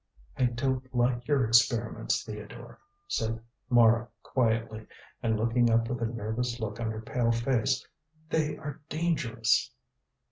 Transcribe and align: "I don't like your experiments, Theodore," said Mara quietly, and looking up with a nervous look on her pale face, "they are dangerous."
"I 0.35 0.45
don't 0.45 0.95
like 0.95 1.27
your 1.27 1.45
experiments, 1.45 2.23
Theodore," 2.23 2.79
said 3.07 3.39
Mara 3.69 4.07
quietly, 4.23 4.87
and 5.21 5.37
looking 5.37 5.69
up 5.69 5.89
with 5.89 6.01
a 6.01 6.07
nervous 6.07 6.59
look 6.59 6.79
on 6.79 6.89
her 6.89 7.01
pale 7.01 7.31
face, 7.31 7.87
"they 8.27 8.57
are 8.57 8.81
dangerous." 8.89 9.71